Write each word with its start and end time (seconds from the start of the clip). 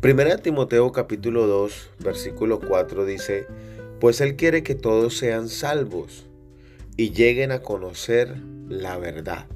Primera 0.00 0.36
Timoteo 0.36 0.92
capítulo 0.92 1.46
2, 1.46 1.90
versículo 2.00 2.60
4 2.60 3.06
dice, 3.06 3.46
pues 3.98 4.20
Él 4.20 4.36
quiere 4.36 4.62
que 4.62 4.74
todos 4.74 5.16
sean 5.16 5.48
salvos 5.48 6.26
y 6.98 7.12
lleguen 7.12 7.50
a 7.50 7.62
conocer 7.62 8.36
la 8.68 8.98
verdad. 8.98 9.46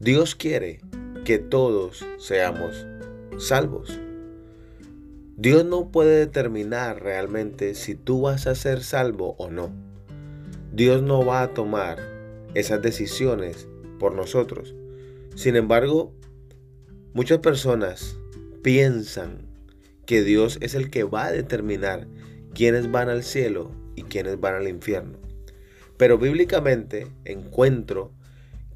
Dios 0.00 0.34
quiere 0.34 0.80
que 1.26 1.38
todos 1.38 2.06
seamos 2.18 2.86
salvos. 3.36 4.00
Dios 5.36 5.62
no 5.66 5.90
puede 5.90 6.20
determinar 6.20 7.02
realmente 7.02 7.74
si 7.74 7.94
tú 7.96 8.22
vas 8.22 8.46
a 8.46 8.54
ser 8.54 8.82
salvo 8.82 9.34
o 9.36 9.50
no. 9.50 9.70
Dios 10.72 11.02
no 11.02 11.24
va 11.24 11.42
a 11.42 11.52
tomar 11.52 11.98
esas 12.54 12.80
decisiones 12.80 13.68
por 14.00 14.14
nosotros. 14.14 14.74
Sin 15.34 15.54
embargo, 15.54 16.14
muchas 17.12 17.40
personas 17.40 18.16
piensan 18.68 19.46
que 20.04 20.22
Dios 20.22 20.58
es 20.60 20.74
el 20.74 20.90
que 20.90 21.02
va 21.02 21.24
a 21.24 21.32
determinar 21.32 22.06
quiénes 22.54 22.90
van 22.90 23.08
al 23.08 23.22
cielo 23.22 23.70
y 23.96 24.02
quiénes 24.02 24.38
van 24.40 24.56
al 24.56 24.68
infierno. 24.68 25.16
Pero 25.96 26.18
bíblicamente 26.18 27.06
encuentro 27.24 28.12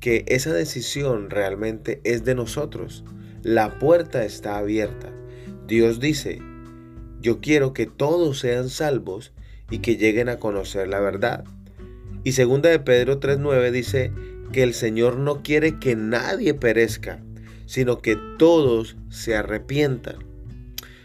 que 0.00 0.24
esa 0.28 0.50
decisión 0.50 1.28
realmente 1.28 2.00
es 2.04 2.24
de 2.24 2.34
nosotros. 2.34 3.04
La 3.42 3.78
puerta 3.78 4.24
está 4.24 4.56
abierta. 4.56 5.12
Dios 5.68 6.00
dice, 6.00 6.40
yo 7.20 7.42
quiero 7.42 7.74
que 7.74 7.84
todos 7.84 8.38
sean 8.38 8.70
salvos 8.70 9.34
y 9.70 9.80
que 9.80 9.98
lleguen 9.98 10.30
a 10.30 10.38
conocer 10.38 10.88
la 10.88 11.00
verdad. 11.00 11.44
Y 12.24 12.32
segunda 12.32 12.70
de 12.70 12.78
Pedro 12.78 13.20
3:9 13.20 13.70
dice 13.70 14.10
que 14.54 14.62
el 14.62 14.72
Señor 14.72 15.18
no 15.18 15.42
quiere 15.42 15.78
que 15.78 15.96
nadie 15.96 16.54
perezca, 16.54 17.22
sino 17.72 18.02
que 18.02 18.18
todos 18.36 18.98
se 19.08 19.34
arrepientan. 19.34 20.16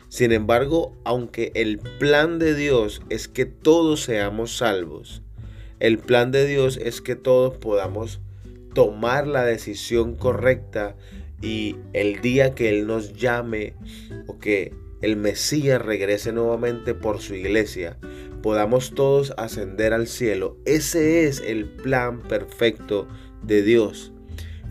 Sin 0.10 0.34
embargo, 0.34 0.98
aunque 1.06 1.54
el 1.56 1.80
plan 1.80 2.40
de 2.40 2.56
Dios 2.56 3.02
es 3.10 3.30
que 3.30 3.46
todos 3.46 4.02
seamos 4.02 4.58
salvos, 4.58 5.22
el 5.80 5.98
plan 5.98 6.30
de 6.32 6.46
Dios 6.46 6.76
es 6.76 7.00
que 7.00 7.16
todos 7.16 7.56
podamos 7.56 8.20
tomar 8.74 9.28
la 9.28 9.46
decisión 9.46 10.16
correcta 10.18 10.98
y 11.42 11.78
el 11.94 12.20
día 12.20 12.54
que 12.54 12.68
Él 12.68 12.86
nos 12.86 13.14
llame 13.14 13.74
o 14.28 14.38
que 14.38 14.74
el 15.02 15.16
Mesías 15.16 15.82
regrese 15.82 16.34
nuevamente 16.34 16.94
por 16.94 17.22
su 17.22 17.34
iglesia, 17.34 17.98
podamos 18.44 18.92
todos 18.94 19.34
ascender 19.38 19.94
al 19.94 20.08
cielo. 20.08 20.58
Ese 20.66 21.28
es 21.28 21.40
el 21.40 21.64
plan 21.64 22.24
perfecto 22.24 23.08
de 23.42 23.62
Dios. 23.62 24.12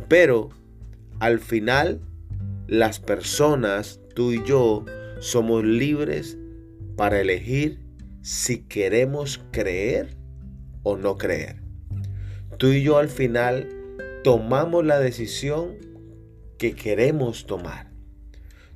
Pero 0.08 0.50
al 1.20 1.40
final, 1.40 2.00
las 2.66 3.00
personas, 3.00 4.00
tú 4.14 4.32
y 4.32 4.42
yo, 4.44 4.84
somos 5.20 5.64
libres 5.64 6.38
para 6.96 7.20
elegir 7.20 7.80
si 8.22 8.62
queremos 8.62 9.40
creer 9.50 10.16
o 10.82 10.96
no 10.96 11.16
creer. 11.16 11.62
Tú 12.58 12.68
y 12.68 12.82
yo 12.82 12.98
al 12.98 13.08
final 13.08 13.68
tomamos 14.24 14.84
la 14.84 14.98
decisión 14.98 15.76
que 16.58 16.74
queremos 16.74 17.46
tomar. 17.46 17.92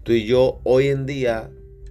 Tú 0.03 0.13
y 0.13 0.25
yo 0.25 0.61
hoy 0.65 0.89
en 0.89 1.07
día 1.07 1.51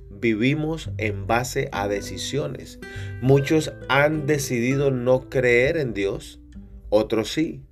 vivimos 0.10 0.92
en 0.98 1.28
base 1.28 1.70
a 1.72 1.88
decisiones. 1.88 2.80
Muchos 3.22 3.74
han 3.88 4.26
decidido 4.26 4.92
no 4.92 5.30
creer 5.30 5.78
en 5.78 5.94
Dios, 5.94 6.40
otros 6.90 7.32
sí. 7.32 7.64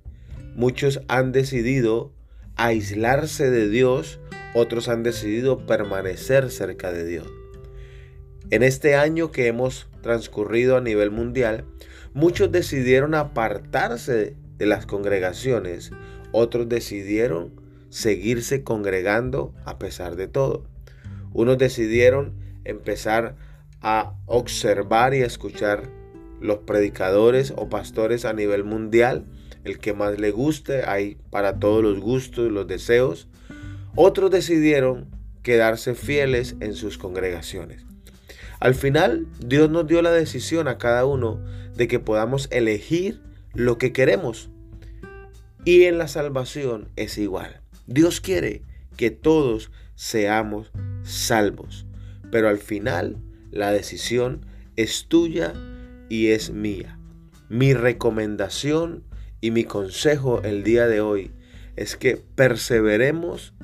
Muchos 0.54 1.00
han 1.08 1.32
decidido 1.32 2.12
aislarse 2.58 3.50
de 3.50 3.68
Dios 3.68 4.20
otros 4.52 4.88
han 4.88 5.02
decidido 5.02 5.64
permanecer 5.66 6.50
cerca 6.50 6.92
de 6.92 7.06
Dios. 7.06 7.28
En 8.50 8.62
este 8.62 8.96
año 8.96 9.30
que 9.30 9.46
hemos 9.46 9.88
transcurrido 10.02 10.76
a 10.76 10.80
nivel 10.80 11.10
mundial, 11.10 11.64
muchos 12.14 12.50
decidieron 12.50 13.14
apartarse 13.14 14.36
de 14.56 14.66
las 14.66 14.86
congregaciones, 14.86 15.92
otros 16.32 16.68
decidieron 16.68 17.52
seguirse 17.90 18.64
congregando 18.64 19.54
a 19.64 19.78
pesar 19.78 20.16
de 20.16 20.26
todo. 20.28 20.66
Unos 21.32 21.58
decidieron 21.58 22.34
empezar 22.64 23.36
a 23.80 24.14
observar 24.26 25.14
y 25.14 25.18
escuchar 25.18 25.90
los 26.40 26.58
predicadores 26.58 27.52
o 27.56 27.68
pastores 27.68 28.24
a 28.24 28.32
nivel 28.32 28.64
mundial, 28.64 29.26
el 29.64 29.78
que 29.78 29.92
más 29.92 30.18
le 30.18 30.30
guste, 30.30 30.84
hay 30.84 31.18
para 31.30 31.58
todos 31.58 31.82
los 31.82 32.00
gustos 32.00 32.48
y 32.48 32.52
los 32.52 32.66
deseos. 32.66 33.28
Otros 33.94 34.30
decidieron 34.30 35.08
quedarse 35.42 35.94
fieles 35.94 36.56
en 36.60 36.74
sus 36.74 36.98
congregaciones. 36.98 37.84
Al 38.60 38.74
final, 38.74 39.26
Dios 39.44 39.70
nos 39.70 39.86
dio 39.86 40.02
la 40.02 40.10
decisión 40.10 40.68
a 40.68 40.78
cada 40.78 41.04
uno 41.04 41.42
de 41.74 41.86
que 41.86 42.00
podamos 42.00 42.48
elegir 42.50 43.20
lo 43.54 43.78
que 43.78 43.92
queremos. 43.92 44.50
Y 45.64 45.84
en 45.84 45.98
la 45.98 46.08
salvación 46.08 46.88
es 46.96 47.18
igual. 47.18 47.60
Dios 47.86 48.20
quiere 48.20 48.62
que 48.96 49.10
todos 49.10 49.70
seamos 49.94 50.72
salvos. 51.02 51.86
Pero 52.30 52.48
al 52.48 52.58
final, 52.58 53.16
la 53.50 53.72
decisión 53.72 54.44
es 54.76 55.06
tuya 55.06 55.54
y 56.08 56.28
es 56.28 56.50
mía. 56.50 56.98
Mi 57.48 57.74
recomendación 57.74 59.04
y 59.40 59.50
mi 59.50 59.64
consejo 59.64 60.42
el 60.42 60.62
día 60.64 60.86
de 60.86 61.00
hoy 61.00 61.30
es 61.76 61.96
que 61.96 62.16
perseveremos 62.34 63.54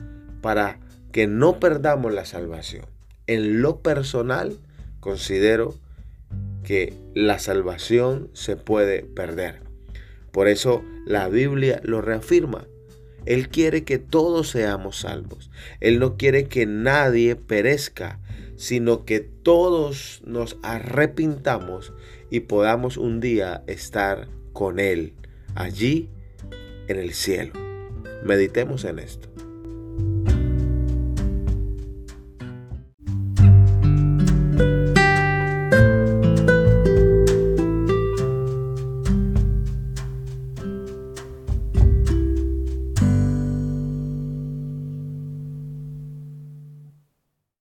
para 0.40 0.78
que 1.12 1.26
no 1.26 1.58
perdamos 1.58 2.12
la 2.12 2.24
salvación. 2.24 2.86
En 3.26 3.62
lo 3.62 3.80
personal, 3.80 4.56
considero 5.00 5.74
que 6.62 6.94
la 7.14 7.38
salvación 7.38 8.30
se 8.32 8.56
puede 8.56 9.02
perder. 9.02 9.60
Por 10.32 10.48
eso 10.48 10.84
la 11.06 11.28
Biblia 11.28 11.80
lo 11.82 12.00
reafirma. 12.00 12.66
Él 13.26 13.48
quiere 13.48 13.84
que 13.84 13.98
todos 13.98 14.50
seamos 14.50 15.00
salvos. 15.00 15.50
Él 15.80 15.98
no 15.98 16.16
quiere 16.16 16.44
que 16.44 16.66
nadie 16.66 17.36
perezca, 17.36 18.20
sino 18.56 19.04
que 19.04 19.20
todos 19.20 20.20
nos 20.26 20.58
arrepintamos 20.62 21.92
y 22.30 22.40
podamos 22.40 22.96
un 22.96 23.20
día 23.20 23.62
estar 23.66 24.28
con 24.52 24.78
Él 24.78 25.14
allí 25.54 26.08
en 26.88 26.98
el 26.98 27.14
cielo. 27.14 27.52
Meditemos 28.24 28.84
en 28.84 28.98
esto. 28.98 29.33